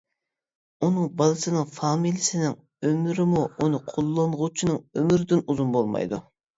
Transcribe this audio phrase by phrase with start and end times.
[0.87, 2.57] ئۇنىڭ بالىسىنىڭ فامىلىسىنىڭ
[2.89, 6.27] ئۆمرىمۇ ئۇنى قوللانغۇچىنىڭ ئۆمرىدىن ئۇزۇن بولمايدۇ.